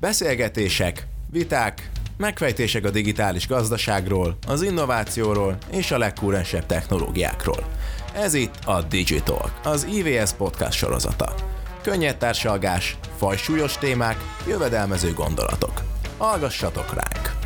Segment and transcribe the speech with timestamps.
[0.00, 7.66] Beszélgetések, viták, megfejtések a digitális gazdaságról, az innovációról és a legkúrensebb technológiákról.
[8.14, 11.34] Ez itt a Digital, az IVS podcast sorozata.
[11.82, 14.16] Könnyed társalgás, fajsúlyos témák,
[14.48, 15.82] jövedelmező gondolatok.
[16.18, 17.36] Hallgassatok ránk!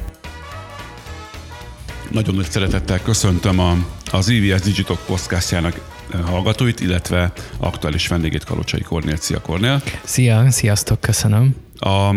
[2.11, 3.77] Nagyon nagy szeretettel köszöntöm a,
[4.11, 5.81] az IVS Digital podcastjának
[6.25, 9.17] hallgatóit, illetve aktuális vendégét Kalocsai Kornél.
[9.17, 9.83] Szia Kornél!
[10.05, 11.57] Szia, sziasztok, köszönöm!
[11.79, 12.15] A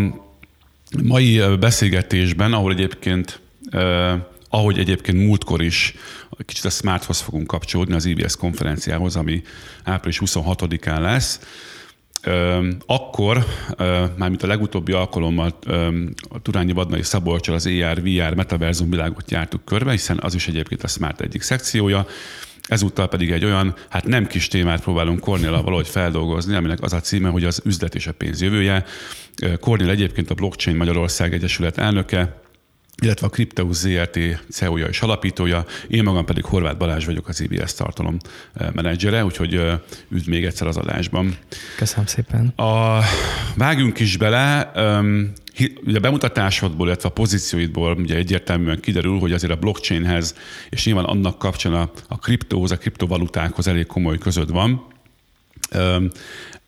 [1.04, 3.40] mai beszélgetésben, ahol egyébként
[4.50, 5.96] ahogy egyébként múltkor is
[6.46, 9.42] kicsit a Smarthoz fogunk kapcsolódni az IBS konferenciához, ami
[9.84, 11.40] április 26-án lesz,
[12.86, 13.46] akkor,
[14.18, 15.60] mármint a legutóbbi alkalommal
[16.30, 20.84] a Turányi Vadnai Szabolcsal az AR, VR, metaverzum világot jártuk körbe, hiszen az is egyébként
[20.84, 22.08] a Smart egyik szekciója,
[22.68, 27.00] Ezúttal pedig egy olyan, hát nem kis témát próbálunk Kornéla valahogy feldolgozni, aminek az a
[27.00, 28.86] címe, hogy az üzlet és a pénz jövője.
[29.60, 32.42] Kornél egyébként a Blockchain Magyarország Egyesület elnöke,
[33.02, 37.74] illetve a Crypteus ZRT CEO-ja és alapítója, én magam pedig Horváth Balázs vagyok, az IBS
[37.74, 38.18] tartalom
[38.74, 39.54] menedzsere, úgyhogy
[40.10, 41.38] üdv még egyszer az adásban.
[41.78, 42.48] Köszönöm szépen.
[42.48, 43.00] A,
[43.56, 44.72] vágjunk is bele,
[45.60, 50.36] ugye a bemutatásodból, illetve a pozícióidból ugye egyértelműen kiderül, hogy azért a blockchainhez,
[50.70, 54.88] és nyilván annak kapcsán a, a kriptóhoz, a kriptovalutákhoz elég komoly között van.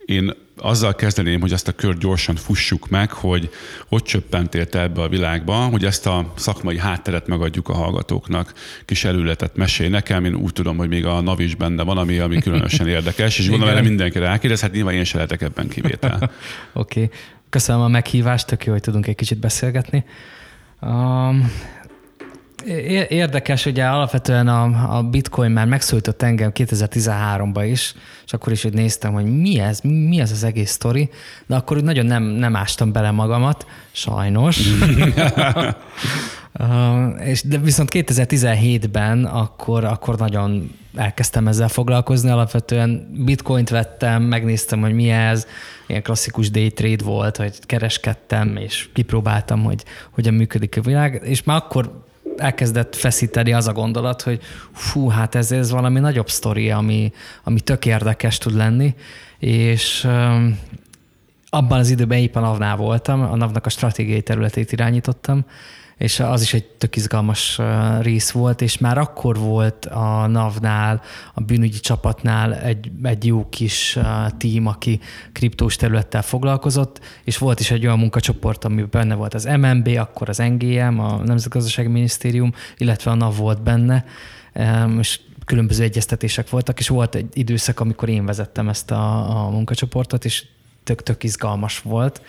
[0.06, 3.50] Én azzal kezdeném, hogy ezt a kört gyorsan fussuk meg, hogy
[3.88, 8.54] hogy csöppentél te ebbe a világba, hogy ezt a szakmai hátteret megadjuk a hallgatóknak.
[8.86, 12.20] Kis előletet mesélj nekem, én úgy tudom, hogy még a NAV is benne van, ami,
[12.20, 16.18] ami különösen érdekes, és gondolom, erre mindenki rákérdez, hát nyilván én se lehetek ebben kivétel.
[16.74, 17.18] Oké, okay.
[17.50, 20.06] Köszönöm a meghívást, tök jó, hogy tudunk egy kicsit beszélgetni.
[20.82, 21.52] Um,
[23.10, 27.94] Érdekes, ugye alapvetően a, a bitcoin már megszólított engem 2013-ban is,
[28.26, 31.10] és akkor is hogy néztem, hogy mi ez, mi ez az egész sztori,
[31.46, 34.60] de akkor úgy nagyon nem, nem ástam bele magamat, sajnos.
[37.24, 44.94] és de viszont 2017-ben akkor, akkor nagyon elkezdtem ezzel foglalkozni, alapvetően bitcoint vettem, megnéztem, hogy
[44.94, 45.48] mi ez,
[45.88, 51.44] ilyen klasszikus day trade volt, hogy kereskedtem, és kipróbáltam, hogy hogyan működik a világ, és
[51.44, 52.06] már akkor
[52.38, 54.42] elkezdett feszíteni az a gondolat, hogy
[54.74, 57.12] fú, hát ez, ez valami nagyobb sztori, ami,
[57.44, 58.96] ami tök érdekes tud lenni,
[59.40, 60.08] és
[61.50, 65.46] abban az időben éppen a NAV-nál voltam, a NAV-nak a stratégiai területét irányítottam,
[65.98, 67.60] és az is egy tök izgalmas
[68.02, 71.02] rész volt, és már akkor volt a NAV-nál,
[71.34, 73.98] a bűnügyi csapatnál egy, egy jó kis
[74.38, 75.00] tím, aki
[75.32, 80.30] kriptós területtel foglalkozott, és volt is egy olyan munkacsoport, amiben benne volt az MNB, akkor
[80.30, 84.06] az NGM, a Nemzetgazdasági Minisztérium, illetve a NAV volt benne,
[85.00, 90.26] és különböző egyeztetések voltak, és volt egy időszak, amikor én vezettem ezt a, a munkacsoportot,
[90.26, 90.46] és
[90.84, 92.22] tök-tök izgalmas volt.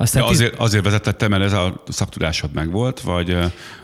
[0.00, 3.30] Aztán De azért, azért vezetted, mert ez a szaktudásod megvolt, vagy,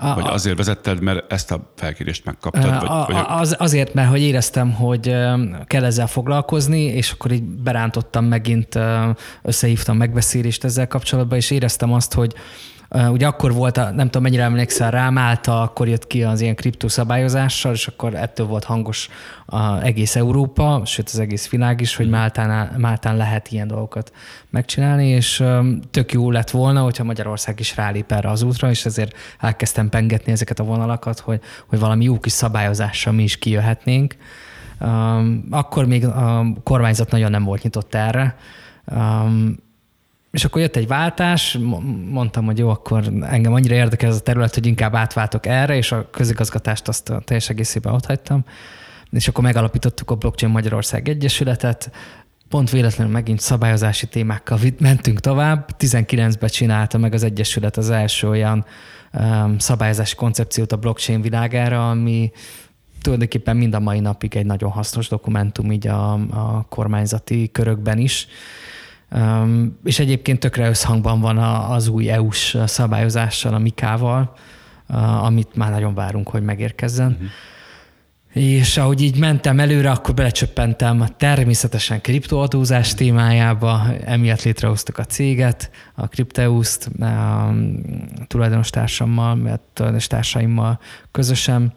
[0.01, 2.81] a, vagy azért vezetted, mert ezt a felkérést megkaptad?
[2.81, 3.25] Vagy, a, vagy...
[3.29, 5.15] Az, azért, mert hogy éreztem, hogy
[5.67, 8.79] kell ezzel foglalkozni, és akkor így berántottam megint,
[9.43, 12.35] összehívtam megbeszélést ezzel kapcsolatban, és éreztem azt, hogy
[12.89, 16.55] Ugye akkor volt, a, nem tudom mennyire emlékszel rá, Málta akkor jött ki az ilyen
[16.55, 19.09] kriptószabályozással, és akkor ettől volt hangos
[19.47, 24.13] a egész Európa, sőt az egész világ is, hogy Máltán, Máltán lehet ilyen dolgokat
[24.51, 25.45] megcsinálni, és
[25.91, 30.33] tök jó lett volna, hogyha Magyarország is rálép erre az útra, és ezért elkezdtem pengetni
[30.33, 34.17] ezeket a vonalakat, hogy, hogy valami jó kis szabályozással mi is kijöhetnénk.
[35.51, 38.37] Akkor még a kormányzat nagyon nem volt nyitott erre,
[40.31, 41.59] és akkor jött egy váltás,
[42.11, 45.93] mondtam, hogy jó, akkor engem annyira érdekel ez a terület, hogy inkább átváltok erre, és
[45.93, 48.45] a közigazgatást azt a teljes egészében ott hagytam.
[49.11, 51.91] És akkor megalapítottuk a Blockchain Magyarország Egyesületet,
[52.49, 55.75] pont véletlenül megint szabályozási témákkal mentünk tovább.
[55.79, 58.65] 19-ben csinálta meg az Egyesület az első olyan
[59.13, 62.31] um, szabályozási koncepciót a blockchain világára, ami
[63.03, 68.27] tulajdonképpen mind a mai napig egy nagyon hasznos dokumentum így a, a kormányzati körökben is
[69.11, 71.39] Um, és egyébként tökre összhangban van
[71.71, 74.37] az új EU-s szabályozással, a Mikával,
[74.89, 77.11] uh, amit már nagyon várunk, hogy megérkezzen.
[77.13, 77.29] Uh-huh.
[78.37, 86.07] És ahogy így mentem előre, akkor belecsöppentem természetesen kriptoadózás témájába, emiatt létrehoztuk a céget, a
[86.07, 87.55] Crypteus-t, a
[88.27, 90.81] tulajdonos társammal, tulajdonos társaimmal
[91.11, 91.73] közösen,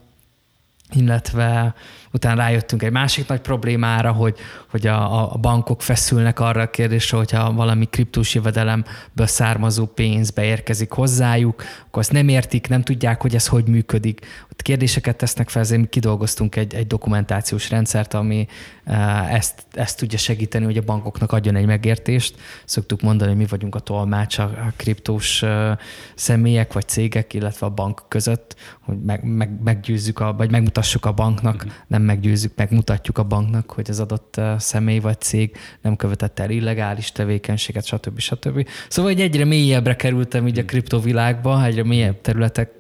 [0.92, 1.74] illetve
[2.12, 4.38] utána rájöttünk egy másik nagy problémára, hogy,
[4.70, 10.92] hogy a, a bankok feszülnek arra a kérdésre, hogyha valami kriptós jövedelemből származó pénz beérkezik
[10.92, 14.26] hozzájuk, akkor azt nem értik, nem tudják, hogy ez hogy működik.
[14.52, 18.48] Ott kérdéseket tesznek fel, ezért mi kidolgoztunk egy, egy dokumentációs rendszert, ami
[18.84, 22.36] eh, ezt, ezt tudja segíteni, hogy a bankoknak adjon egy megértést.
[22.66, 25.78] Szoktuk mondani, hogy mi vagyunk a tolmács a, a kriptós eh,
[26.16, 31.12] személyek vagy cégek, illetve a bank között, hogy meg, meg, meggyőzzük, a, vagy megmutassuk a
[31.12, 31.72] banknak, uh-huh.
[32.00, 36.50] Nem meggyőzzük, megmutatjuk a banknak, hogy az adott eh, személy vagy cég nem követett el
[36.50, 38.20] illegális tevékenységet, stb.
[38.20, 38.68] stb.
[38.88, 42.78] Szóval egy egyre mélyebbre kerültem így a kriptovilágba, egyre mélyebb területek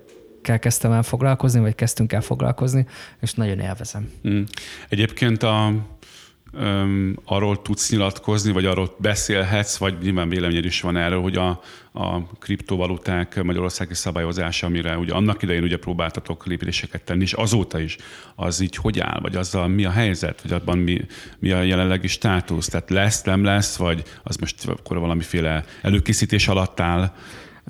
[0.59, 2.85] kezdtem el foglalkozni, vagy kezdtünk el foglalkozni,
[3.21, 4.11] és nagyon élvezem.
[4.27, 4.41] Mm.
[4.89, 5.73] Egyébként a,
[6.53, 11.61] um, arról tudsz nyilatkozni, vagy arról beszélhetsz, vagy nyilván véleményed is van erről, hogy a,
[11.91, 17.95] a kriptovaluták magyarországi szabályozása, amire ugye annak idején ugye próbáltatok lépéseket tenni, és azóta is
[18.35, 21.05] az így hogy áll, vagy azzal mi a helyzet, vagy abban mi,
[21.39, 26.79] mi a jelenlegi státusz, tehát lesz, nem lesz, vagy az most akkor valamiféle előkészítés alatt
[26.79, 27.13] áll?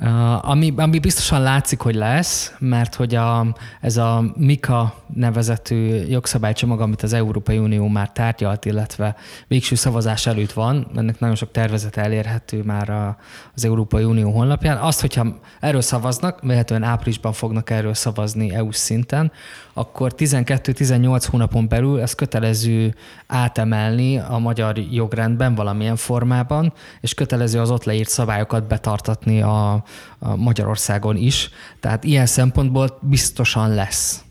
[0.01, 6.81] Uh, ami, ami biztosan látszik, hogy lesz, mert hogy a, ez a MIKA nevezetű jogszabálycsomag,
[6.81, 9.15] amit az Európai Unió már tárgyalt, illetve
[9.47, 13.17] végső szavazás előtt van, ennek nagyon sok tervezet elérhető már a,
[13.55, 14.77] az Európai Unió honlapján.
[14.77, 19.31] Azt, hogyha erről szavaznak, vehetően áprilisban fognak erről szavazni EU szinten,
[19.73, 22.95] akkor 12-18 hónapon belül ez kötelező
[23.27, 29.83] átemelni a magyar jogrendben valamilyen formában, és kötelező az ott leírt szabályokat betartatni a,
[30.19, 31.49] a Magyarországon is.
[31.79, 34.23] Tehát ilyen szempontból biztosan lesz.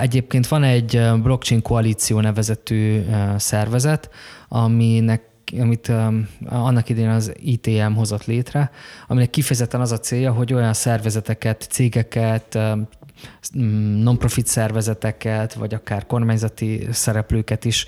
[0.00, 3.02] Egyébként van egy blockchain koalíció nevezetű
[3.36, 4.10] szervezet,
[4.48, 5.28] aminek
[5.60, 5.92] amit
[6.46, 8.70] annak idén az ITM hozott létre,
[9.08, 12.88] aminek kifejezetten az a célja, hogy olyan szervezeteket, cégeket, um,
[14.02, 17.86] non-profit szervezeteket, vagy akár kormányzati szereplőket is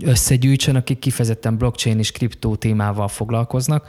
[0.00, 3.88] összegyűjtsön, akik kifejezetten blockchain és kriptó témával foglalkoznak.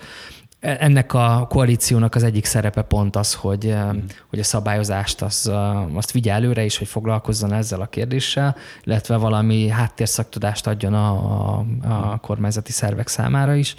[0.60, 4.00] Ennek a koalíciónak az egyik szerepe pont az, hogy, mm.
[4.30, 5.52] hogy a szabályozást az,
[5.94, 11.66] azt vigye előre, és hogy foglalkozzon ezzel a kérdéssel, illetve valami háttérszaktudást adjon a, a,
[12.12, 13.75] a kormányzati szervek számára is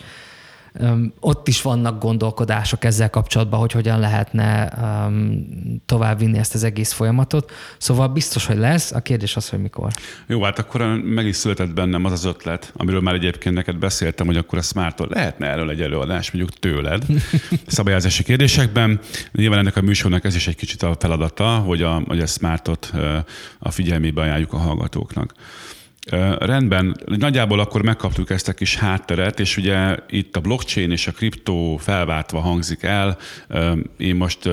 [1.20, 4.73] ott is vannak gondolkodások ezzel kapcsolatban, hogy hogyan lehetne
[5.87, 7.52] továbbvinni ezt az egész folyamatot.
[7.78, 8.93] Szóval biztos, hogy lesz.
[8.93, 9.93] A kérdés az, hogy mikor.
[10.26, 14.26] Jó, hát akkor meg is született bennem az az ötlet, amiről már egyébként neked beszéltem,
[14.26, 17.05] hogy akkor a smart lehetne erről egy előadás, mondjuk tőled,
[17.67, 19.00] szabályozási kérdésekben.
[19.32, 22.93] Nyilván ennek a műsornak ez is egy kicsit a feladata, hogy a, hogy a smartot
[23.58, 25.34] a figyelmébe ajánljuk a hallgatóknak.
[26.38, 31.12] Rendben, nagyjából akkor megkaptuk ezt a kis hátteret, és ugye itt a blockchain és a
[31.12, 33.18] kriptó felváltva hangzik el.
[33.96, 34.48] Én most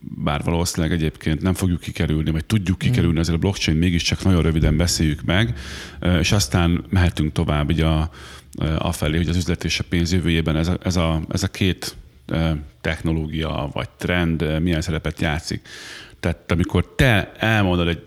[0.00, 2.90] bár valószínűleg egyébként nem fogjuk kikerülni, vagy tudjuk hmm.
[2.90, 5.58] kikerülni ezzel a blockchain, mégiscsak nagyon röviden beszéljük meg,
[6.20, 8.10] és aztán mehetünk tovább így a,
[8.78, 11.48] a felé, hogy az üzlet és a pénz jövőjében ez a, ez a, ez a
[11.48, 11.96] két
[12.80, 15.68] technológia vagy trend milyen szerepet játszik.
[16.20, 18.02] Tehát amikor te elmondod egy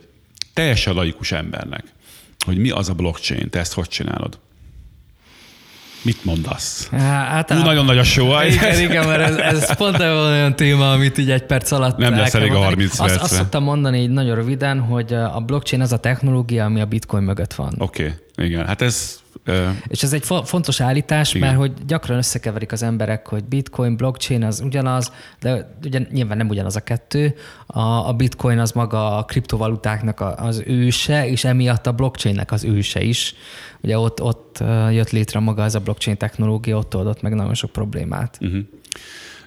[0.54, 1.84] teljesen laikus embernek,
[2.44, 4.40] hogy mi az a blockchain, te ezt hogy csinálod?
[6.04, 6.90] Mit mondasz?
[6.92, 8.42] Hát, Hú, nagyon nagy a show.
[8.46, 12.34] Igen, igen, mert ez, ez pont olyan téma, amit így egy perc alatt Nem lesz
[12.34, 13.14] elég a 30 percre.
[13.14, 16.86] Azt, azt szoktam mondani így nagyon röviden, hogy a blockchain az a technológia, ami a
[16.86, 17.76] bitcoin mögött van.
[17.78, 18.46] Oké, okay.
[18.46, 18.66] igen.
[18.66, 19.23] Hát ez
[19.88, 21.48] és ez egy fontos állítás, Igen.
[21.48, 26.50] mert hogy gyakran összekeverik az emberek, hogy bitcoin, blockchain az ugyanaz, de ugye nyilván nem
[26.50, 27.36] ugyanaz a kettő.
[27.66, 33.02] A, a bitcoin az maga a kriptovalutáknak az őse, és emiatt a blockchainnek az őse
[33.02, 33.36] is.
[33.82, 37.72] Ugye ott, ott jött létre maga ez a blockchain technológia, ott oldott meg nagyon sok
[37.72, 38.38] problémát.
[38.42, 38.62] Uh-huh.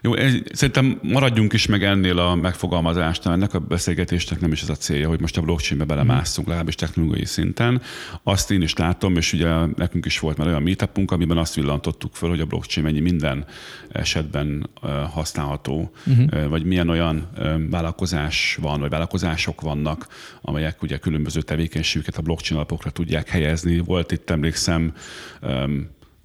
[0.07, 0.13] Jó,
[0.53, 3.35] szerintem maradjunk is meg ennél a megfogalmazásnál.
[3.35, 7.25] Ennek a beszélgetésnek nem is ez a célja, hogy most a blockchainbe belemásszunk, legalábbis technológiai
[7.25, 7.83] szinten.
[8.23, 12.15] Azt én is látom, és ugye nekünk is volt már olyan meetupunk, amiben azt villantottuk
[12.15, 13.45] föl, hogy a blockchain mennyi minden
[13.89, 14.71] esetben
[15.13, 16.49] használható, uh-huh.
[16.49, 17.29] vagy milyen olyan
[17.71, 20.07] vállalkozás van, vagy vállalkozások vannak,
[20.43, 23.79] amelyek ugye különböző tevékenységüket a blockchain alapokra tudják helyezni.
[23.79, 24.93] Volt itt, emlékszem,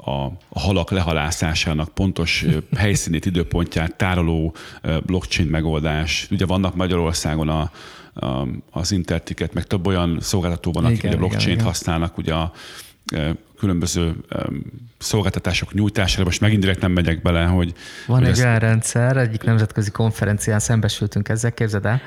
[0.05, 2.45] a, halak lehalászásának pontos
[2.77, 4.55] helyszínét, időpontját tároló
[5.05, 6.27] blockchain megoldás.
[6.31, 7.71] Ugye vannak Magyarországon a,
[8.13, 12.51] a, az Interticket, meg több olyan szolgáltató van, akik a blockchain-t használnak, ugye a
[13.57, 14.15] különböző
[14.97, 17.73] szolgáltatások nyújtására, most megint direkt nem megyek bele, hogy...
[18.07, 18.43] Van hogy egy ezt...
[18.43, 22.01] olyan rendszer, egyik nemzetközi konferencián szembesültünk ezzel, képzeld el,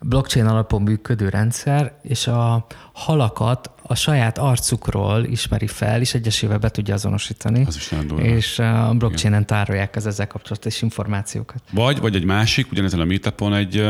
[0.00, 6.70] blockchain alapon működő rendszer, és a halakat a saját arcukról ismeri fel, és egyesével be
[6.70, 7.64] tudja azonosítani.
[7.66, 11.62] Az is nagyon És a blockchainen tárolják az ezzel kapcsolatos információkat.
[11.70, 13.88] Vagy, vagy egy másik, ugyanezen a meetupon egy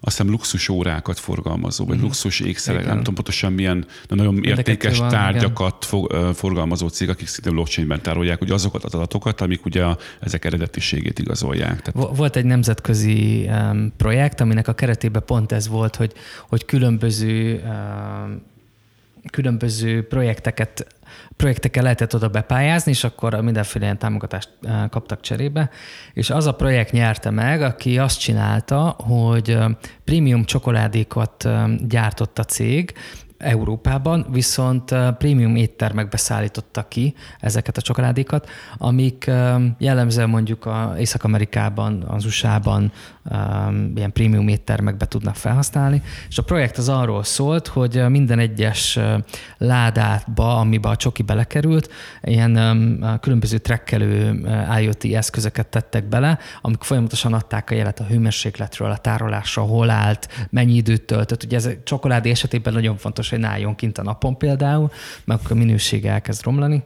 [0.00, 2.02] azt hiszem luxus órákat forgalmazó, vagy mm.
[2.02, 7.08] luxus ékszerek, nem tudom pontosan milyen, de nagyon Mind értékes van, tárgyakat fog, forgalmazó cég,
[7.08, 11.82] akik szinte blockchainben tárolják, ugye azokat az adatokat, amik ugye a, ezek eredetiségét igazolják.
[11.82, 16.12] Tehát Vo- Volt egy nemzetközi um, projekt, aminek a keretében pont ez volt, hogy,
[16.48, 18.42] hogy különböző um,
[19.30, 20.86] különböző projekteket
[21.36, 25.70] projektekkel lehetett oda bepályázni, és akkor mindenféle ilyen támogatást uh, kaptak cserébe.
[26.12, 29.70] És az a projekt nyerte meg, aki azt csinálta, hogy uh,
[30.04, 32.92] prémium csokoládékat um, gyártott a cég,
[33.44, 38.48] Európában, viszont prémium éttermekbe szállította ki ezeket a csokoládékat,
[38.78, 39.30] amik
[39.78, 42.92] jellemzően mondjuk a Észak-Amerikában, az USA-ban
[43.94, 48.98] ilyen prémium éttermekbe tudnak felhasználni, és a projekt az arról szólt, hogy minden egyes
[49.58, 51.90] ládátba, amiben a csoki belekerült,
[52.22, 54.40] ilyen különböző trekkelő
[54.80, 60.28] IoT eszközöket tettek bele, amik folyamatosan adták a jelet a hőmérsékletről, a tárolásra, hol állt,
[60.50, 61.42] mennyi időt töltött.
[61.42, 64.90] Ugye ez a csokoládé esetében nagyon fontos, hogy álljon kint a napon például,
[65.24, 66.84] mert akkor a minősége elkezd romlani.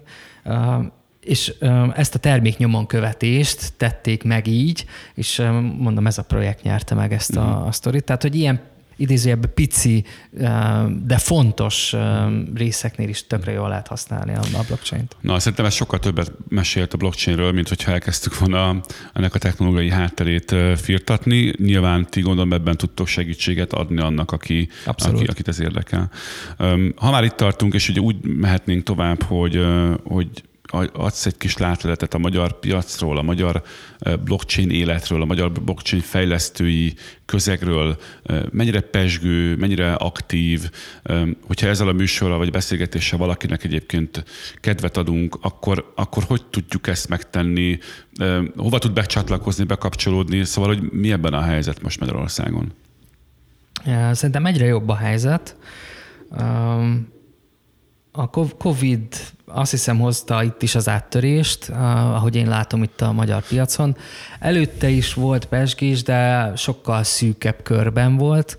[1.21, 1.55] És
[1.95, 5.43] ezt a terméknyomon követést tették meg így, és
[5.79, 8.05] mondom, ez a projekt nyerte meg ezt a, a sztorit.
[8.05, 8.61] Tehát, hogy ilyen
[8.99, 10.05] idézőjelben pici,
[11.05, 11.95] de fontos
[12.55, 15.17] részeknél is tökre jól lehet használni a blockchain-t.
[15.21, 18.81] Na, szerintem ez sokkal többet mesélt a blockchainről, mint hogyha elkezdtük volna
[19.13, 21.53] ennek a technológiai hátterét firtatni.
[21.57, 26.11] Nyilván ti gondolom ebben tudtok segítséget adni annak, aki, aki, akit ez érdekel.
[26.97, 29.65] Ha már itt tartunk, és ugye úgy mehetnénk tovább, hogy,
[30.05, 30.29] hogy
[30.93, 33.63] adsz egy kis látleletet a magyar piacról, a magyar
[34.25, 36.95] blockchain életről, a magyar blockchain fejlesztői
[37.25, 37.97] közegről,
[38.51, 40.71] mennyire pesgő, mennyire aktív,
[41.47, 44.25] hogyha ezzel a műsorral vagy beszélgetéssel valakinek egyébként
[44.61, 47.79] kedvet adunk, akkor, akkor hogy tudjuk ezt megtenni,
[48.57, 52.73] hova tud becsatlakozni, bekapcsolódni, szóval, hogy mi ebben a helyzet most Magyarországon?
[54.13, 55.57] Szerintem egyre jobb a helyzet.
[58.21, 59.15] A COVID
[59.47, 63.97] azt hiszem hozta itt is az áttörést, ahogy én látom itt a magyar piacon.
[64.41, 68.59] Előtte is volt pesgés, de sokkal szűkebb körben volt.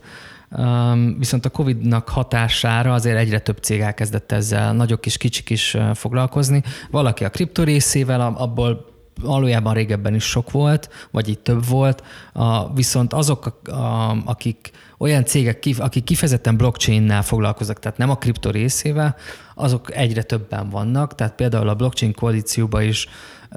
[1.18, 6.64] Viszont a Covid-nak hatására azért egyre több cég elkezdett ezzel, nagyok is, kicsik is foglalkozni.
[6.92, 8.86] Valaki a kripto részével, abból
[9.22, 12.04] valójában régebben is sok volt, vagy így több volt,
[12.74, 13.62] viszont azok,
[14.26, 19.16] akik olyan cégek, akik kifejezetten blockchain-nel foglalkoznak, tehát nem a kripto részével,
[19.56, 23.08] azok egyre többen vannak, tehát például a blockchain koalícióban is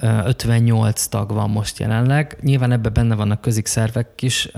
[0.01, 2.37] 58 tag van most jelenleg.
[2.41, 4.49] Nyilván ebben benne vannak közikszervek is,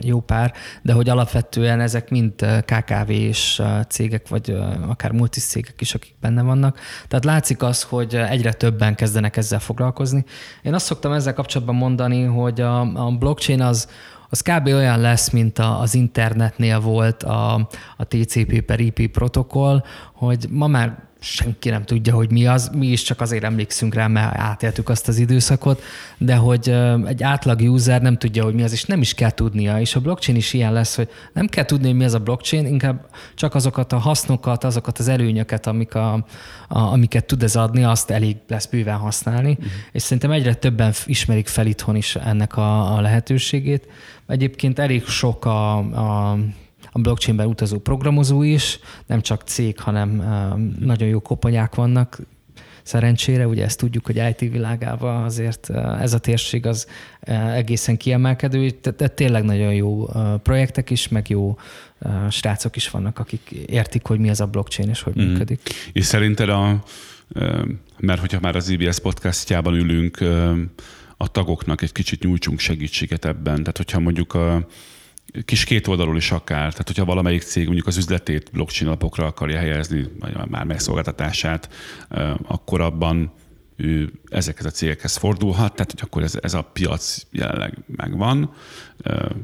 [0.00, 2.32] jó pár, de hogy alapvetően ezek mind
[2.64, 4.56] KKV-s cégek, vagy
[4.88, 6.78] akár multis cégek is, akik benne vannak.
[7.08, 10.24] Tehát látszik az, hogy egyre többen kezdenek ezzel foglalkozni.
[10.62, 13.88] Én azt szoktam ezzel kapcsolatban mondani, hogy a, a blockchain az,
[14.32, 14.66] az kb.
[14.66, 20.98] olyan lesz, mint az internetnél volt a, a TCP per IP protokoll, hogy ma már
[21.22, 25.08] senki nem tudja, hogy mi az, mi is csak azért emlékszünk rá, mert átéltük azt
[25.08, 25.82] az időszakot,
[26.18, 26.74] de hogy
[27.06, 30.00] egy átlag user nem tudja, hogy mi az, és nem is kell tudnia, és a
[30.00, 33.54] blockchain is ilyen lesz, hogy nem kell tudni, hogy mi az a blockchain, inkább csak
[33.54, 36.12] azokat a hasznokat, azokat az előnyöket, amik a,
[36.68, 39.66] a, amiket tud ez adni, azt elég lesz bőven használni, uh-huh.
[39.92, 43.86] és szerintem egyre többen ismerik fel itthon is ennek a, a lehetőségét.
[44.26, 46.38] Egyébként elég sok a, a
[46.92, 50.16] a blockchainben utazó programozó is, nem csak cég, hanem
[50.80, 52.18] nagyon jó koponyák vannak,
[52.82, 55.70] szerencsére, ugye ezt tudjuk, hogy IT világában azért
[56.00, 56.86] ez a térség az
[57.54, 60.08] egészen kiemelkedő, tehát tényleg nagyon jó
[60.42, 61.58] projektek is, meg jó
[62.30, 65.26] srácok is vannak, akik értik, hogy mi az a blockchain és hogy mm.
[65.26, 65.60] működik.
[65.92, 66.82] És szerinted a,
[67.98, 70.18] mert hogyha már az IBS podcastjában ülünk,
[71.16, 73.56] a tagoknak egy kicsit nyújtsunk segítséget ebben.
[73.56, 74.66] Tehát hogyha mondjuk a,
[75.44, 76.70] kis két oldalról is akár.
[76.70, 81.68] Tehát, hogyha valamelyik cég mondjuk az üzletét blockchain alapokra akarja helyezni, vagy már megszolgáltatását,
[82.42, 83.32] akkor abban
[83.76, 88.54] ő ezekhez a cégekhez fordulhat, tehát hogy akkor ez, ez a piac jelenleg megvan.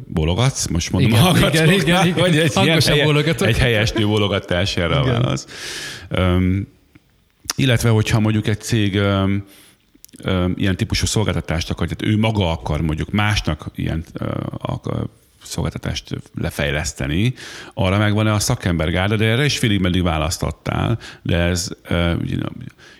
[0.07, 4.77] Bologatsz, most mondom igen, a igen, igen, igen, hogy egy, ilyen helye, egy helyes bologatás
[4.77, 5.47] erre a válasz.
[6.19, 6.67] Um,
[7.57, 9.45] illetve, hogyha mondjuk egy cég um,
[10.25, 14.29] um, ilyen típusú szolgáltatást akar, tehát ő maga akar mondjuk másnak ilyen uh,
[15.43, 17.35] szolgáltatást lefejleszteni,
[17.75, 21.69] arra megvan-e a szakembergárda, de erre is félig meddig választottál, de ez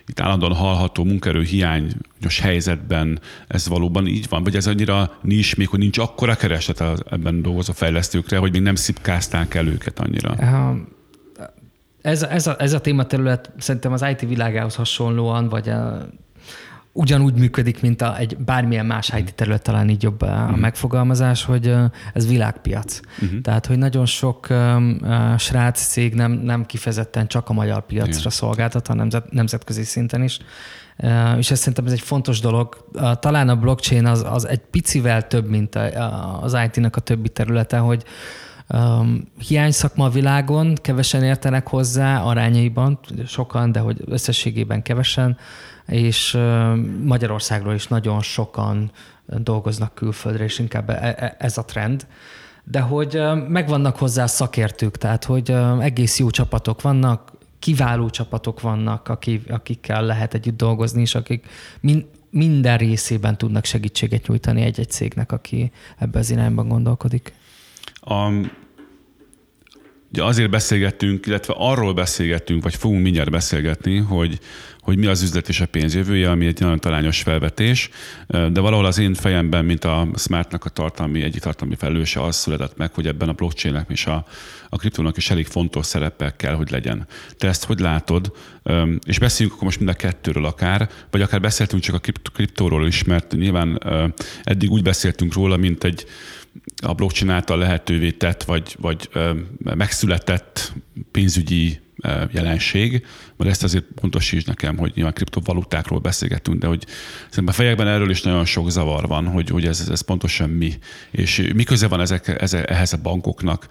[0.05, 4.43] itt állandóan hallható munkerő hiányos helyzetben ez valóban így van?
[4.43, 6.81] Vagy ez annyira nincs még, hogy nincs akkora kereset
[7.11, 10.35] ebben dolgozó fejlesztőkre, hogy még nem szipkázták el őket annyira?
[12.01, 16.09] Ez, ez, a, ez a tématerület szerintem az IT világához hasonlóan, vagy a,
[16.99, 20.57] ugyanúgy működik, mint a, egy bármilyen más IT terület, talán így jobb a uh-huh.
[20.57, 21.75] megfogalmazás, hogy
[22.13, 22.99] ez világpiac.
[23.21, 23.41] Uh-huh.
[23.41, 24.99] Tehát, hogy nagyon sok um,
[25.37, 28.31] srác cég nem, nem kifejezetten csak a magyar piacra Igen.
[28.31, 30.39] szolgáltat, hanem nemzet, nemzetközi szinten is.
[30.97, 32.85] Uh, és ezt szerintem ez egy fontos dolog.
[32.93, 37.29] Uh, talán a blockchain az, az egy picivel több, mint a, az IT-nak a többi
[37.29, 38.03] területe, hogy
[38.73, 45.37] Um, hiány szakma a világon, kevesen értenek hozzá arányaiban, sokan, de hogy összességében kevesen,
[45.85, 46.37] és
[47.03, 48.91] Magyarországról is nagyon sokan
[49.25, 52.07] dolgoznak külföldre, és inkább e, e, ez a trend.
[52.63, 59.51] De hogy megvannak hozzá szakértők, tehát hogy egész jó csapatok vannak, kiváló csapatok vannak, akik,
[59.51, 61.47] akikkel lehet együtt dolgozni, és akik
[61.79, 67.33] min, minden részében tudnak segítséget nyújtani egy-egy cégnek, aki ebbe az irányban gondolkodik.
[68.09, 68.31] A,
[70.11, 74.39] ugye azért beszélgettünk, illetve arról beszélgettünk, vagy fogunk mindjárt beszélgetni, hogy,
[74.79, 77.89] hogy mi az üzlet és a pénzjövője, ami egy nagyon talányos felvetés,
[78.27, 82.77] de valahol az én fejemben, mint a Smartnak a tartalmi, egyik tartalmi felelőse az született
[82.77, 84.25] meg, hogy ebben a blockchainnek és a,
[84.69, 87.07] a kriptónak is elég fontos szerepe kell, hogy legyen.
[87.37, 88.31] Te ezt hogy látod?
[89.05, 93.03] És beszéljünk akkor most mind a kettőről akár, vagy akár beszéltünk csak a kriptóról is,
[93.03, 93.83] mert nyilván
[94.43, 96.05] eddig úgy beszéltünk róla, mint egy
[96.81, 99.09] a blockchain által lehetővé tett, vagy, vagy
[99.63, 100.73] megszületett
[101.11, 101.79] pénzügyi
[102.31, 103.05] jelenség,
[103.37, 106.85] mert ezt azért pontosíts nekem, hogy nyilván kriptovalutákról beszélgetünk, de hogy
[107.17, 110.73] szerintem a fejekben erről is nagyon sok zavar van, hogy, hogy ez, ez pontosan mi,
[111.11, 113.67] és mi köze van ezek, ehhez a bankoknak,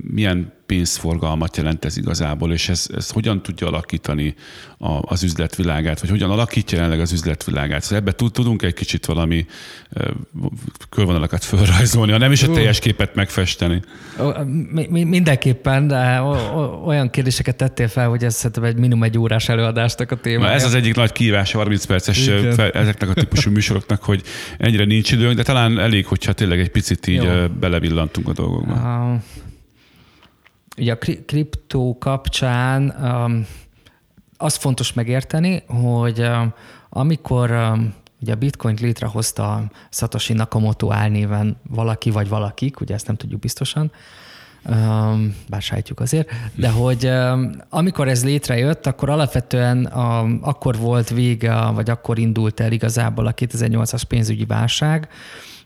[0.00, 4.34] milyen pénzforgalmat jelent ez igazából, és ez, ez hogyan tudja alakítani
[4.78, 7.82] a, az üzletvilágát, vagy hogyan alakítja jelenleg az üzletvilágát.
[7.82, 9.46] Szóval ebbe tudunk egy kicsit valami
[10.88, 13.82] körvonalakat fölrajzolni, ha nem is a teljes képet megfesteni.
[14.88, 16.20] Mindenképpen, de
[16.84, 20.50] olyan kérdéseket tettél fel, hogy ez szerintem egy minimum egy órás előadásnak a téma.
[20.50, 24.22] Ez az egyik nagy kívás 30 perces fel, ezeknek a típusú műsoroknak, hogy
[24.58, 27.46] ennyire nincs időnk, de talán elég, hogyha tényleg egy picit így Jó.
[27.60, 28.72] belevillantunk a dolgokba.
[28.74, 29.22] Uh,
[30.78, 33.46] ugye a kriptó kapcsán um,
[34.36, 36.52] az fontos megérteni, hogy um,
[36.88, 43.16] amikor um, ugye a bitcoint létrehozta Satoshi Nakamoto álnéven valaki vagy valakik, ugye ezt nem
[43.16, 43.92] tudjuk biztosan,
[44.64, 51.08] um, bár sejtjük azért, de hogy um, amikor ez létrejött, akkor alapvetően um, akkor volt
[51.08, 55.08] vége, vagy akkor indult el igazából a 2008-as pénzügyi válság,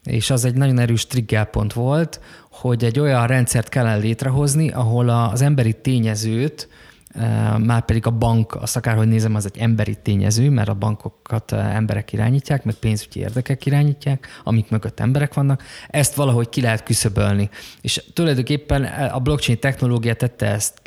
[0.05, 2.21] és az egy nagyon erős triggerpont volt,
[2.61, 6.69] hogy egy olyan rendszert kellene létrehozni, ahol az emberi tényezőt,
[7.09, 11.53] e, már pedig a bank, azt akárhogy nézem, az egy emberi tényező, mert a bankokat
[11.53, 16.83] e, emberek irányítják, meg pénzügyi érdekek irányítják, amik mögött emberek vannak, ezt valahogy ki lehet
[16.83, 17.51] küszöbölni.
[17.81, 20.81] És tulajdonképpen a blockchain technológia tette ezt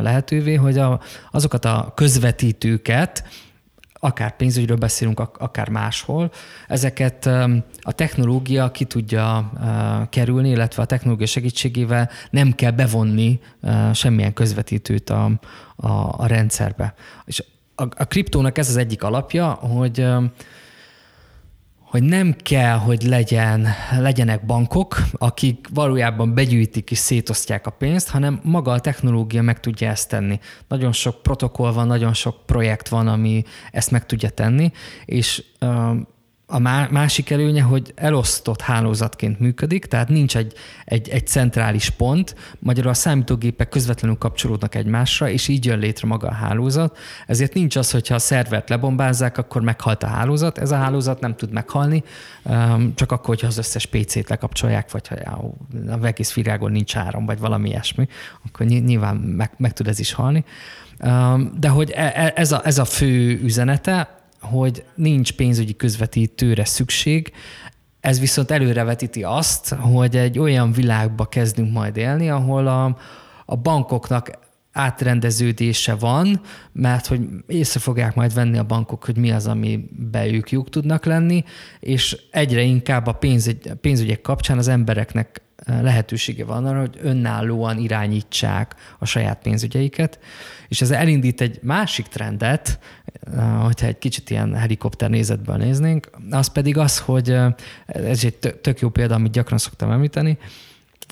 [0.00, 0.80] lehetővé, hogy
[1.30, 3.24] azokat a közvetítőket,
[4.04, 6.30] akár pénzügyről beszélünk, akár máshol,
[6.68, 7.26] ezeket
[7.80, 9.52] a technológia ki tudja
[10.10, 13.40] kerülni, illetve a technológia segítségével nem kell bevonni
[13.92, 15.30] semmilyen közvetítőt a,
[15.76, 16.94] a, a rendszerbe.
[17.24, 20.06] És a, a kriptónak ez az egyik alapja, hogy
[21.94, 28.40] hogy nem kell, hogy legyen, legyenek bankok, akik valójában begyűjtik és szétosztják a pénzt, hanem
[28.42, 30.38] maga a technológia meg tudja ezt tenni.
[30.68, 34.72] Nagyon sok protokoll van, nagyon sok projekt van, ami ezt meg tudja tenni,
[35.04, 35.44] és
[36.54, 40.52] a másik előnye, hogy elosztott hálózatként működik, tehát nincs egy,
[40.84, 46.28] egy, egy centrális pont, magyarul a számítógépek közvetlenül kapcsolódnak egymásra, és így jön létre maga
[46.28, 46.98] a hálózat.
[47.26, 50.58] Ezért nincs az, hogyha a szervert lebombázzák, akkor meghalt a hálózat.
[50.58, 52.02] Ez a hálózat nem tud meghalni,
[52.94, 55.54] csak akkor, hogyha az összes PC-t lekapcsolják, vagy ha
[56.00, 58.08] a egész virágon nincs áram, vagy valami ilyesmi,
[58.46, 60.44] akkor nyilván meg, meg tud ez is halni.
[61.58, 67.32] De hogy e, e, ez a, ez a fő üzenete, hogy nincs pénzügyi közvetítőre szükség,
[68.00, 72.96] ez viszont előrevetíti azt, hogy egy olyan világba kezdünk majd élni, ahol a,
[73.46, 74.30] a bankoknak
[74.72, 76.40] átrendeződése van,
[76.72, 81.04] mert hogy észre fogják majd venni a bankok, hogy mi az, amiben ők jók tudnak
[81.04, 81.44] lenni,
[81.80, 88.74] és egyre inkább a pénzügy, pénzügyek kapcsán az embereknek lehetősége van arra, hogy önállóan irányítsák
[88.98, 90.18] a saját pénzügyeiket,
[90.68, 92.78] és ez elindít egy másik trendet,
[93.62, 97.30] hogyha egy kicsit ilyen helikopter nézetből néznénk, az pedig az, hogy
[97.86, 100.38] ez egy tök jó példa, amit gyakran szoktam említeni,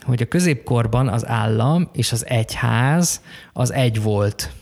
[0.02, 4.52] hogy a középkorban az állam és az egyház az egy volt.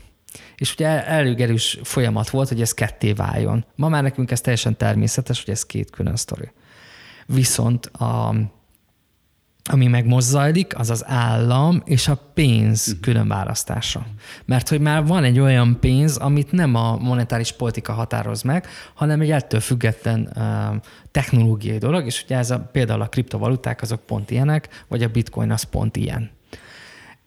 [0.56, 3.64] És ugye elég erős folyamat volt, hogy ez ketté váljon.
[3.74, 6.50] Ma már nekünk ez teljesen természetes, hogy ez két külön sztori.
[7.26, 8.34] Viszont a,
[9.70, 13.00] ami meg most zajlik, az az állam és a pénz mhm.
[13.00, 14.06] különválasztása.
[14.44, 19.20] Mert hogy már van egy olyan pénz, amit nem a monetáris politika határoz meg, hanem
[19.20, 20.32] egy ettől független
[21.10, 25.50] technológiai dolog, és ugye ez a, például a kriptovaluták azok pont ilyenek, vagy a bitcoin
[25.50, 26.30] az pont ilyen.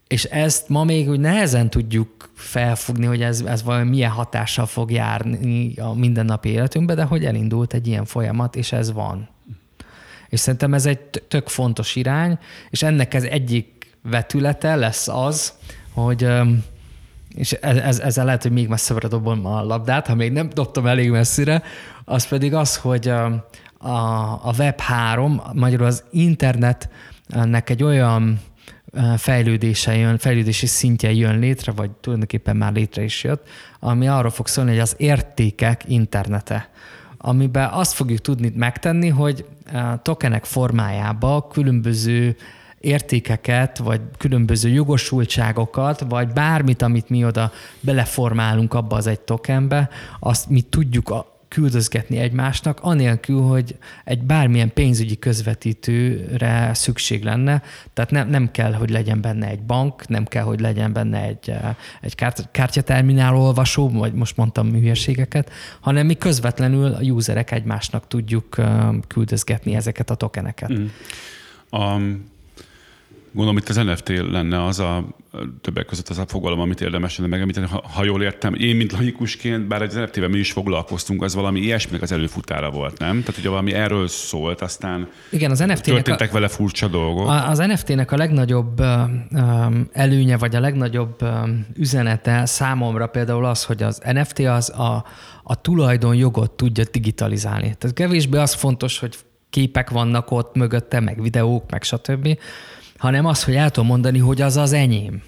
[0.08, 4.92] És ezt ma még úgy nehezen tudjuk felfogni, hogy ez, ez valami milyen hatással fog
[4.92, 9.33] járni a mindennapi életünkbe, de hogy elindult egy ilyen folyamat, és ez van.
[10.34, 12.38] És szerintem ez egy tök fontos irány,
[12.70, 15.54] és ennek ez egyik vetülete lesz az,
[15.92, 16.28] hogy
[17.36, 21.10] és ez, ezzel lehet, hogy még messzebbre dobom a labdát, ha még nem dobtam elég
[21.10, 21.64] messzire,
[22.06, 23.26] az pedig az, hogy a,
[24.44, 28.40] a Web3, magyarul az internetnek egy olyan
[29.18, 33.48] fejlődése jön, fejlődési szintje jön létre, vagy tulajdonképpen már létre is jött,
[33.80, 36.70] ami arról fog szólni, hogy az értékek internete
[37.26, 42.36] amiben azt fogjuk tudni megtenni, hogy a tokenek formájába különböző
[42.80, 50.50] értékeket, vagy különböző jogosultságokat, vagy bármit, amit mi oda beleformálunk abba az egy tokenbe, azt
[50.50, 57.62] mi tudjuk küldözgetni egymásnak, anélkül, hogy egy bármilyen pénzügyi közvetítőre szükség lenne.
[57.94, 61.50] Tehát nem, nem kell, hogy legyen benne egy bank, nem kell, hogy legyen benne egy,
[61.50, 68.08] eh, egy kárt, kártyaterminál olvasó, vagy most mondtam hülyeségeket, hanem mi közvetlenül a userek egymásnak
[68.08, 70.74] tudjuk eh, küldözgetni ezeket a tokeneket.
[70.74, 70.86] Mm.
[71.72, 72.32] Um,
[73.34, 75.04] Gondolom itt az NFT lenne az a
[75.62, 78.54] többek között az a fogalom, amit érdemes lenne megemlíteni, ha, ha jól értem.
[78.54, 83.00] Én, mint laikusként, bár az NFT-vel mi is foglalkoztunk, az valami ilyesminek az előfutára volt,
[83.00, 83.20] nem?
[83.20, 87.30] Tehát ugye valami erről szólt, aztán Igen, az NFT történtek a, vele furcsa dolgok.
[87.30, 93.84] Az NFT-nek a legnagyobb um, előnye, vagy a legnagyobb um, üzenete számomra például az, hogy
[93.84, 95.06] az NFT az a,
[95.44, 97.76] a tulajdonjogot tudja digitalizálni.
[97.78, 99.16] Tehát kevésbé az fontos, hogy
[99.50, 102.38] képek vannak ott mögötte, meg videók, meg stb.,
[103.04, 105.22] hanem az, hogy el tudom mondani, hogy az az enyém.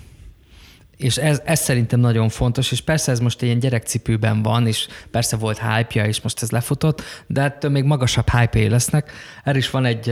[0.97, 5.37] És ez, ez szerintem nagyon fontos, és persze ez most ilyen gyerekcipőben van, és persze
[5.37, 9.11] volt hype-ja, és most ez lefutott, de ettől még magasabb hype lesznek.
[9.43, 10.09] Erre is van egy,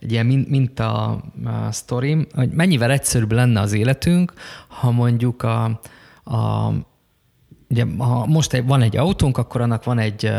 [0.00, 1.20] egy ilyen minta
[1.70, 4.32] sztorim, hogy mennyivel egyszerűbb lenne az életünk,
[4.68, 5.64] ha mondjuk a,
[6.24, 6.72] a
[7.68, 10.32] ugye, ha most van egy autónk, akkor annak van egy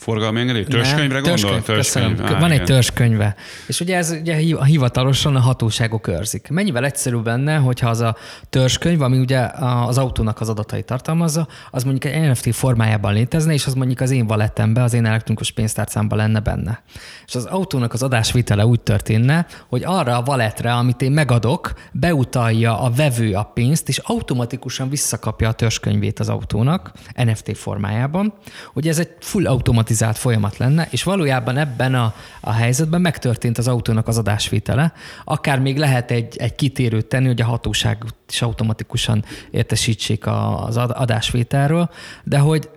[0.00, 0.64] Forgalmi engedély?
[0.64, 1.62] Törzskönyvre gondol?
[1.62, 2.24] Törzskönyv.
[2.24, 3.34] Á, Van egy törzskönyve.
[3.66, 6.48] És ugye ez ugye hivatalosan a hatóságok őrzik.
[6.48, 8.16] Mennyivel egyszerűbb lenne, hogyha az a
[8.50, 9.48] törzskönyv, ami ugye
[9.86, 14.10] az autónak az adatait tartalmazza, az mondjuk egy NFT formájában létezne, és az mondjuk az
[14.10, 16.82] én valettembe, az én elektronikus pénztárcámban lenne benne.
[17.26, 22.80] És az autónak az adásvitele úgy történne, hogy arra a valetre, amit én megadok, beutalja
[22.80, 28.32] a vevő a pénzt, és automatikusan visszakapja a törzskönyvét az autónak NFT formájában.
[28.74, 33.58] Ugye ez egy full automatikus automatizált folyamat lenne, és valójában ebben a, a helyzetben megtörtént
[33.58, 34.92] az autónak az adásvétele.
[35.24, 41.90] Akár még lehet egy, egy kitérőt tenni, hogy a hatóság is automatikusan értesítsék az adásvételről,
[42.24, 42.68] de hogy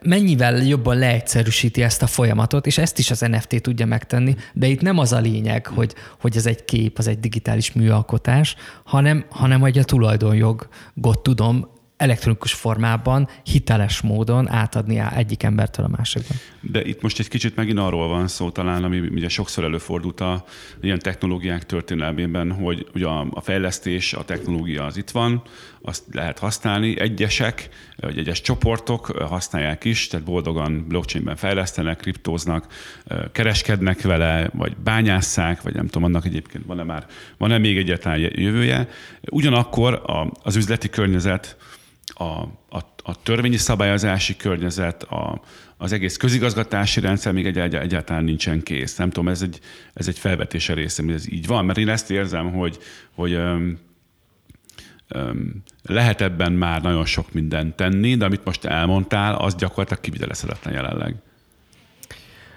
[0.00, 4.80] mennyivel jobban leegyszerűsíti ezt a folyamatot, és ezt is az NFT tudja megtenni, de itt
[4.80, 9.60] nem az a lényeg, hogy, hogy ez egy kép, az egy digitális műalkotás, hanem, hanem
[9.60, 16.36] hogy a tulajdonjogot tudom elektronikus formában, hiteles módon átadni egyik embertől a másikban.
[16.60, 20.44] De itt most egy kicsit megint arról van szó talán, ami ugye sokszor előfordult a
[20.80, 25.42] ilyen technológiák történelmében, hogy ugye a, fejlesztés, a technológia az itt van,
[25.82, 27.00] azt lehet használni.
[27.00, 32.66] Egyesek, vagy egyes csoportok használják is, tehát boldogan blockchainben fejlesztenek, kriptóznak,
[33.32, 37.06] kereskednek vele, vagy bányásszák, vagy nem tudom, annak egyébként van-e már,
[37.38, 38.88] van-e még egyetlen jövője.
[39.30, 40.02] Ugyanakkor
[40.42, 41.56] az üzleti környezet,
[42.06, 42.24] a,
[42.68, 45.40] a, a törvényi szabályozási környezet, a,
[45.76, 48.96] az egész közigazgatási rendszer még egy, egy, egyáltalán nincsen kész.
[48.96, 49.60] Nem tudom, ez egy,
[49.94, 52.78] ez egy felvetése részem, hogy ez így van, mert én ezt érzem, hogy,
[53.14, 53.78] hogy öm,
[55.08, 60.74] öm, lehet ebben már nagyon sok mindent tenni, de amit most elmondtál, az gyakorlatilag kivitelezhetetlen
[60.74, 61.14] jelenleg.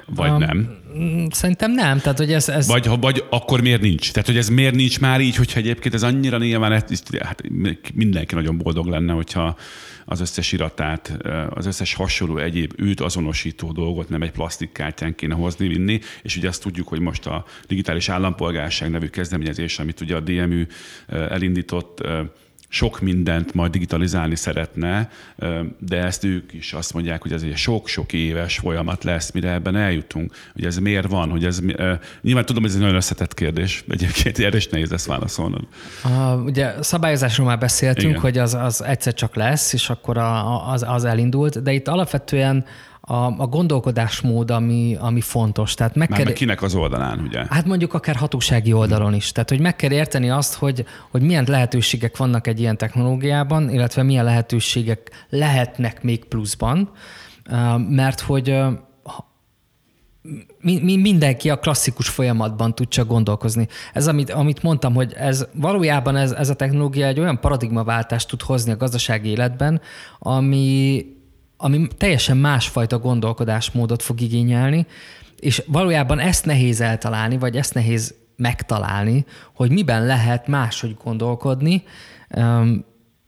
[0.05, 0.77] Vagy um, nem?
[1.29, 1.99] Szerintem nem.
[1.99, 2.67] Tehát, hogy ez, ez...
[2.67, 4.11] Vagy, vagy akkor miért nincs?
[4.11, 7.41] Tehát, hogy ez miért nincs már így, hogyha egyébként ez annyira nyilván, hát
[7.93, 9.57] mindenki nagyon boldog lenne, hogyha
[10.05, 11.17] az összes iratát,
[11.49, 16.47] az összes hasonló egyéb őt azonosító dolgot nem egy plastikkártyán kéne hozni, vinni, és ugye
[16.47, 20.63] azt tudjuk, hogy most a digitális állampolgárság nevű kezdeményezés, amit ugye a DMU
[21.07, 22.01] elindított,
[22.67, 25.09] sok mindent majd digitalizálni szeretne,
[25.79, 29.75] de ezt ők is azt mondják, hogy ez egy sok-sok éves folyamat lesz, mire ebben
[29.75, 30.33] eljutunk.
[30.53, 31.59] Hogy ez miért van, hogy ez...
[32.21, 35.67] Nyilván tudom, hogy ez egy nagyon összetett kérdés, egyébként erre is nehéz ezt válaszolnod.
[36.03, 38.21] Uh, ugye szabályozásról már beszéltünk, Igen.
[38.21, 42.65] hogy az, az egyszer csak lesz, és akkor a, az, az elindult, de itt alapvetően
[43.07, 45.73] a, a gondolkodásmód, ami, ami fontos.
[45.73, 47.45] Tehát meg Már kell, meg kinek az oldalán, ugye?
[47.49, 49.31] Hát mondjuk akár hatósági oldalon is.
[49.31, 54.03] Tehát, hogy meg kell érteni azt, hogy, hogy milyen lehetőségek vannak egy ilyen technológiában, illetve
[54.03, 56.89] milyen lehetőségek lehetnek még pluszban,
[57.89, 58.57] mert hogy
[60.61, 63.67] mi, mi, mindenki a klasszikus folyamatban tud csak gondolkozni.
[63.93, 68.41] Ez, amit, amit mondtam, hogy ez valójában ez, ez a technológia egy olyan paradigmaváltást tud
[68.41, 69.81] hozni a gazdasági életben,
[70.19, 71.05] ami,
[71.57, 74.85] ami teljesen másfajta gondolkodásmódot fog igényelni,
[75.39, 81.83] és valójában ezt nehéz eltalálni, vagy ezt nehéz megtalálni, hogy miben lehet máshogy gondolkodni,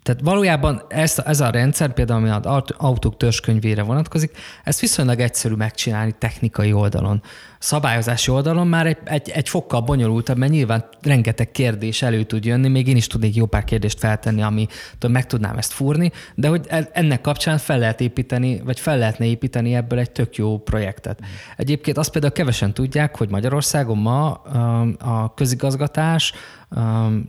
[0.08, 4.32] tehát valójában ez, ez a rendszer, például ami az autók törzskönyvére vonatkozik,
[4.64, 7.22] ezt viszonylag egyszerű megcsinálni technikai oldalon.
[7.60, 12.68] Szabályozási oldalon már egy, egy, egy fokkal bonyolultabb, mert nyilván rengeteg kérdés elő tud jönni,
[12.68, 14.68] még én is tudnék jó pár kérdést feltenni, ami
[15.08, 19.26] meg tudnám ezt fúrni, de hogy e, ennek kapcsán fel lehet építeni, vagy fel lehetne
[19.26, 21.20] építeni ebből egy tök jó projektet.
[21.58, 24.32] Egyébként azt például kevesen tudják, hogy Magyarországon ma
[25.00, 26.34] a közigazgatás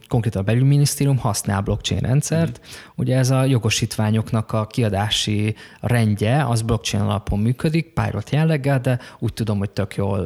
[0.08, 2.60] konkrétan a belügyminisztérium használ blockchain rendszert.
[2.94, 9.32] Ugye ez a jogosítványoknak a kiadási rendje, az blockchain alapon működik, pilot jelleggel, de úgy
[9.32, 10.18] tudom, hogy tök jól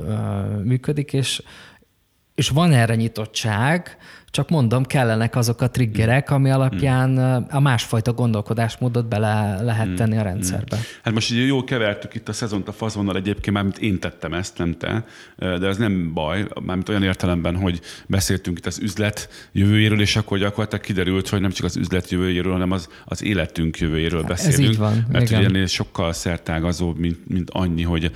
[0.64, 1.42] működik, és
[2.34, 3.96] és van erre nyitottság,
[4.32, 7.18] csak mondom, kellenek azok a triggerek, ami alapján
[7.50, 9.94] a másfajta gondolkodásmódot bele lehet hmm.
[9.94, 10.78] tenni a rendszerbe.
[11.02, 14.58] Hát most így jó kevertük itt a szezont a fazonnal egyébként, mármint én tettem ezt,
[14.58, 15.04] nem te,
[15.36, 20.38] de ez nem baj, mármint olyan értelemben, hogy beszéltünk itt az üzlet jövőjéről, és akkor
[20.38, 24.62] gyakorlatilag kiderült, hogy nem csak az üzlet jövőjéről, hanem az, az életünk jövőjéről beszélünk.
[24.62, 25.06] Ez így van.
[25.10, 25.38] Mert igen.
[25.38, 28.10] ugye ennél sokkal szertágazóbb, mint, mint annyi, hogy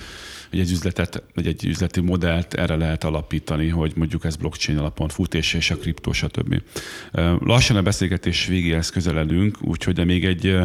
[0.57, 5.09] hogy egy üzletet, vagy egy üzleti modellt erre lehet alapítani, hogy mondjuk ez blockchain alapon
[5.09, 6.63] fut, és, és a kriptó, stb.
[7.39, 10.57] Lassan a beszélgetés végéhez közeledünk, úgyhogy de még egy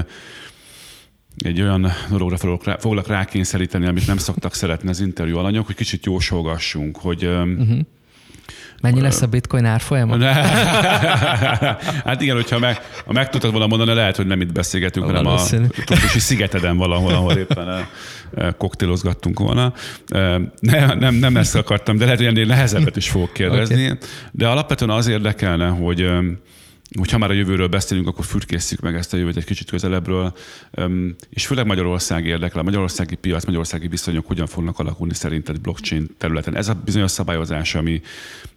[1.37, 2.37] egy olyan dologra
[2.79, 7.79] foglak rákényszeríteni, amit nem szoktak szeretni az interjú alanyok, hogy kicsit jósolgassunk, hogy uh-huh
[8.81, 10.23] Mennyi lesz a bitcoin árfolyama?
[12.05, 15.25] hát igen, hogyha meg, ha meg tudtad volna mondani, lehet, hogy nem itt beszélgetünk, hanem
[15.25, 15.37] a
[15.85, 17.85] trópusi szigeteden valahol, ahol éppen eh,
[18.33, 19.73] eh, koktélozgattunk volna.
[20.07, 23.83] Eh, nem, nem, nem ezt akartam, de lehet, hogy ennél nehezebbet is fogok kérdezni.
[23.83, 23.97] Okay.
[24.31, 26.09] De alapvetően az érdekelne, hogy
[26.97, 30.33] hogyha már a jövőről beszélünk, akkor fürkészjük meg ezt a jövőt egy kicsit közelebbről,
[31.29, 36.55] és főleg Magyarország érdekel, a magyarországi piac, magyarországi viszonyok hogyan fognak alakulni szerinted blockchain területen.
[36.55, 38.01] Ez a bizonyos szabályozás, ami,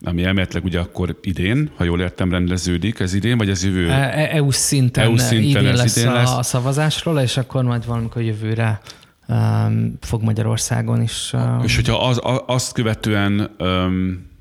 [0.01, 3.89] ami elméletileg ugye akkor idén, ha jól értem, rendeződik, ez idén, vagy ez jövő?
[3.89, 7.65] E, e, EU szinten, EU szinten idén ez lesz, idén lesz a szavazásról, és akkor
[7.65, 8.81] majd valamikor jövőre
[9.29, 11.31] um, fog Magyarországon is.
[11.33, 11.61] Um...
[11.63, 14.33] És hogyha az, azt követően um,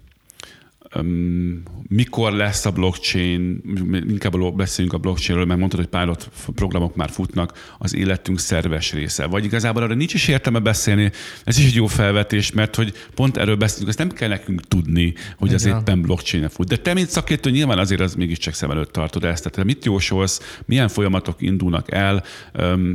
[1.87, 3.61] mikor lesz a blockchain,
[4.09, 9.25] inkább beszéljünk a blockchainről, mert mondtad, hogy pilot programok már futnak, az életünk szerves része.
[9.25, 11.11] Vagy igazából arra nincs is értelme beszélni,
[11.43, 15.13] ez is egy jó felvetés, mert hogy pont erről beszélünk, ezt nem kell nekünk tudni,
[15.37, 15.55] hogy Igen.
[15.55, 16.67] az éppen blockchain fut.
[16.67, 19.49] De te, mint szakértő, nyilván azért az mégiscsak szem előtt tartod ezt.
[19.49, 22.23] Tehát mit jósolsz, milyen folyamatok indulnak el,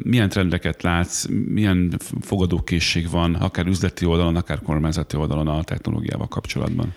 [0.03, 6.95] milyen trendeket látsz, milyen fogadókészség van, akár üzleti oldalon, akár kormányzati oldalon a technológiával kapcsolatban?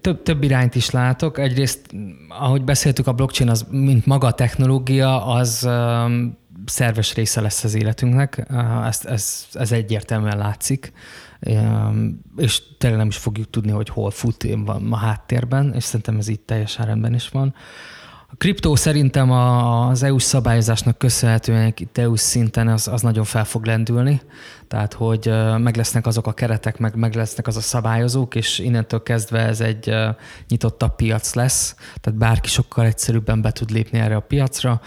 [0.00, 1.38] Több, több irányt is látok.
[1.38, 1.94] Egyrészt,
[2.28, 7.74] ahogy beszéltük, a blockchain az, mint maga a technológia, az um, szerves része lesz az
[7.74, 8.46] életünknek.
[8.50, 10.92] Uh, ez, ez, ez egyértelműen látszik.
[11.40, 16.16] Um, és tényleg nem is fogjuk tudni, hogy hol fut van a háttérben, és szerintem
[16.18, 17.54] ez így teljesen rendben is van.
[18.32, 23.64] A kriptó szerintem az EU-s szabályozásnak köszönhetően itt EU szinten az, az nagyon fel fog
[23.64, 24.20] lendülni,
[24.68, 29.02] tehát hogy meg lesznek azok a keretek, meg, meg lesznek az a szabályozók, és innentől
[29.02, 29.94] kezdve ez egy
[30.48, 34.80] nyitottabb piac lesz, tehát bárki sokkal egyszerűbben be tud lépni erre a piacra.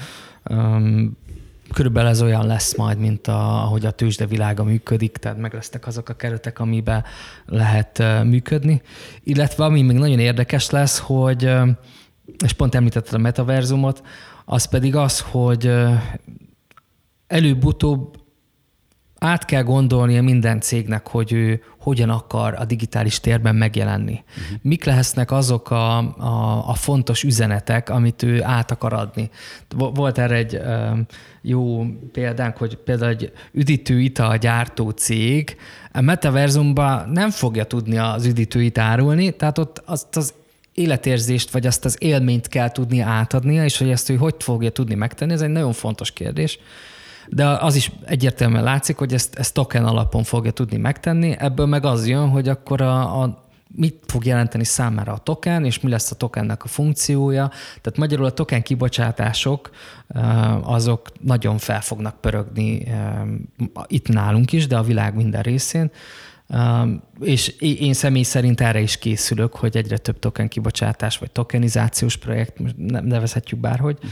[1.73, 5.87] Körülbelül ez olyan lesz majd, mint a, ahogy a tőzsde világa működik, tehát meg lesznek
[5.87, 7.03] azok a keretek, amiben
[7.45, 8.81] lehet működni.
[9.23, 11.51] Illetve ami még nagyon érdekes lesz, hogy
[12.43, 14.01] és pont említetted a metaverzumot,
[14.45, 15.71] az pedig az, hogy
[17.27, 18.21] előbb-utóbb
[19.23, 24.23] át kell gondolnia minden cégnek, hogy ő hogyan akar a digitális térben megjelenni.
[24.27, 24.57] Uh-huh.
[24.61, 29.29] Mik lesznek azok a, a, a fontos üzenetek, amit ő át akar adni.
[29.75, 30.59] Volt erre egy
[31.41, 35.57] jó példánk, hogy például egy üdítő gyártó cég
[35.91, 40.33] a metaverzumban nem fogja tudni az üdítőit árulni, tehát ott azt az
[40.73, 44.95] életérzést, vagy azt az élményt kell tudni átadnia, és hogy ezt ő hogy fogja tudni
[44.95, 46.59] megtenni, ez egy nagyon fontos kérdés.
[47.27, 51.85] De az is egyértelműen látszik, hogy ezt, ezt token alapon fogja tudni megtenni, ebből meg
[51.85, 53.41] az jön, hogy akkor a, a
[53.75, 57.47] mit fog jelenteni számára a token, és mi lesz a tokennek a funkciója.
[57.81, 59.69] Tehát magyarul a token kibocsátások
[60.61, 62.87] azok nagyon fel fognak pörögni
[63.87, 65.91] itt nálunk is, de a világ minden részén.
[67.19, 72.53] És én személy szerint erre is készülök, hogy egyre több token kibocsátás, vagy tokenizációs projekt,
[72.87, 74.11] nevezhetjük bárhogy, uh-huh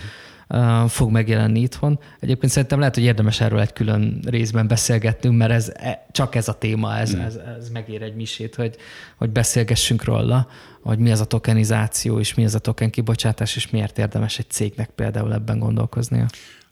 [0.88, 2.00] fog megjelenni itthon.
[2.20, 6.48] Egyébként szerintem lehet, hogy érdemes erről egy külön részben beszélgetnünk, mert ez, e, csak ez
[6.48, 7.20] a téma, ez, mm.
[7.20, 8.76] ez, ez megér egy misét, hogy,
[9.18, 10.48] hogy beszélgessünk róla,
[10.82, 14.50] hogy mi az a tokenizáció, és mi az a token kibocsátás, és miért érdemes egy
[14.50, 16.26] cégnek például ebben gondolkoznia.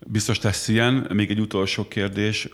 [0.07, 1.07] Biztos lesz ilyen.
[1.13, 2.49] Még egy utolsó kérdés,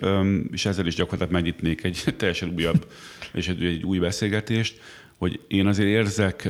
[0.51, 2.88] és ezzel is gyakorlatilag megnyitnék egy teljesen újabb
[3.33, 4.79] és egy, egy új beszélgetést
[5.17, 6.49] hogy én azért érzek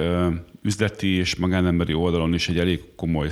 [0.61, 3.29] üzleti és magánemberi oldalon is egy elég komoly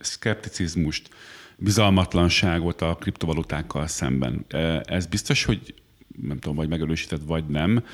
[0.00, 1.08] szkepticizmust,
[1.56, 4.44] bizalmatlanságot a kriptovalutákkal szemben.
[4.84, 5.74] Ez biztos, hogy
[6.22, 7.84] nem tudom, vagy megerősített, vagy nem,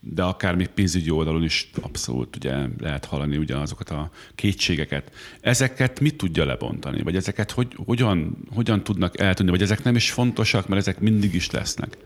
[0.00, 5.12] de akár még pénzügyi oldalon is abszolút ugye lehet hallani ugyanazokat a kétségeket.
[5.40, 7.02] Ezeket mit tudja lebontani?
[7.02, 9.50] Vagy ezeket hogy, hogyan, hogyan tudnak eltudni?
[9.50, 11.96] Vagy ezek nem is fontosak, mert ezek mindig is lesznek?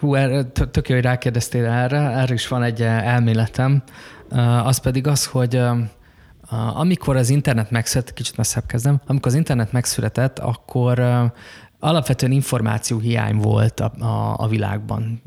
[0.00, 0.14] Hú,
[0.52, 1.98] tök jó, hogy rákérdeztél erre.
[1.98, 3.82] Erre is van egy eh, elméletem.
[4.30, 5.76] Eh, az pedig az, hogy eh,
[6.78, 10.98] amikor az internet megszületett, kicsit messzebb kezdem, amikor az internet megszületett, akkor
[11.80, 15.22] alapvetően információ hiány volt a, a, a világban.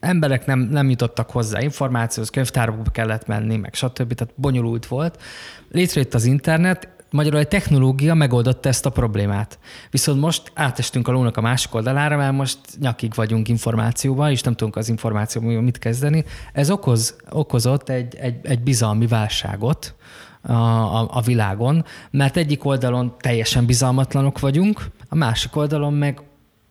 [0.00, 4.14] Emberek nem, nem jutottak hozzá információhoz, könyvtárokba kellett menni, meg stb.
[4.14, 5.22] Tehát bonyolult volt.
[5.70, 9.58] Létrejött az internet, Magyarul egy technológia megoldotta ezt a problémát.
[9.90, 14.54] Viszont most átestünk a lónak a másik oldalára, mert most nyakig vagyunk információval, és nem
[14.54, 16.24] tudunk az információval mit kezdeni.
[16.52, 19.94] Ez okoz, okozott egy, egy, egy bizalmi válságot
[20.42, 26.20] a, a, a világon, mert egyik oldalon teljesen bizalmatlanok vagyunk, a másik oldalon meg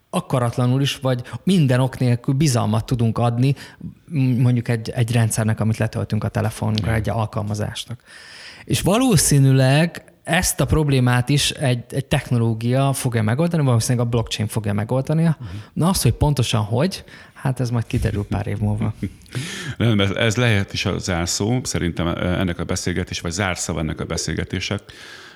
[0.10, 3.56] akaratlanul is, vagy minden ok nélkül bizalmat tudunk adni
[4.38, 8.04] mondjuk egy, egy rendszernek, amit letöltünk a telefonunkra, egy alkalmazásnak.
[8.64, 14.74] És valószínűleg ezt a problémát is egy, egy technológia fogja megoldani, valószínűleg a blockchain fogja
[14.74, 15.24] megoldani.
[15.24, 15.46] Uh-huh.
[15.74, 18.94] Na az, hogy pontosan hogy, hát ez majd kiderül pár év múlva.
[19.78, 24.82] Nem, ez lehet is a zárszó, szerintem ennek a beszélgetés, vagy zárszava ennek a beszélgetések.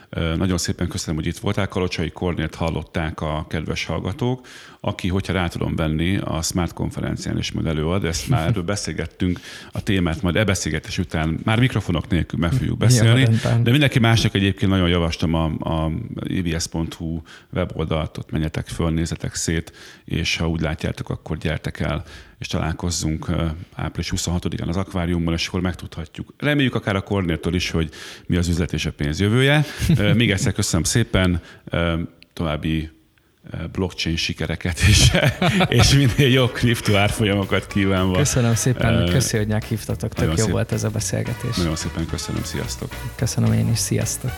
[0.09, 1.67] Nagyon szépen köszönöm, hogy itt voltál.
[1.67, 4.47] Kalocsai Kornélt hallották a kedves hallgatók,
[4.79, 8.05] aki, hogyha rá tudom venni, a Smart konferencián is majd előad.
[8.05, 9.39] Ezt már erről beszélgettünk,
[9.71, 13.27] a témát majd e beszélgetés után már mikrofonok nélkül meg fogjuk beszélni.
[13.63, 15.91] De mindenki másnak egyébként nagyon javaslom a, a
[16.23, 17.21] ivs.hu
[17.53, 19.73] weboldalt, ott menjetek föl, nézzetek szét,
[20.05, 22.03] és ha úgy látjátok, akkor gyertek el
[22.45, 23.31] és találkozzunk
[23.75, 26.34] április 26-án az akváriumban, és akkor megtudhatjuk.
[26.38, 27.89] Reméljük akár a Kornértől is, hogy
[28.25, 29.65] mi az üzlet és a pénz jövője.
[30.13, 31.41] Még egyszer köszönöm szépen,
[32.34, 32.89] további
[33.71, 35.12] blockchain sikereket és,
[35.79, 38.17] és minél jobb kripto árfolyamokat kívánva.
[38.17, 41.58] Köszönöm szépen, köszi, hogy meghívtatok, tök jó szép, volt ez a beszélgetés.
[41.58, 42.89] Nagyon szépen köszönöm, sziasztok.
[43.15, 44.31] Köszönöm én is, sziasztok.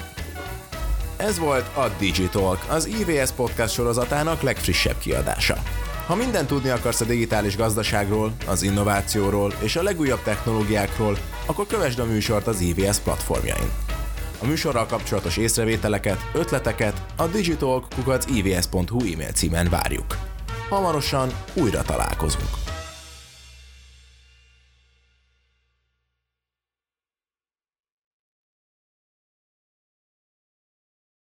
[1.18, 5.58] Ez volt a Digitalk, az IVS podcast sorozatának legfrissebb kiadása.
[6.08, 12.00] Ha mindent tudni akarsz a digitális gazdaságról, az innovációról és a legújabb technológiákról, akkor kövesd
[12.00, 13.70] a műsort az IVS platformjain.
[14.42, 20.18] A műsorral kapcsolatos észrevételeket, ötleteket a digitalk.ivs.hu e-mail címen várjuk.
[20.70, 22.67] Hamarosan újra találkozunk.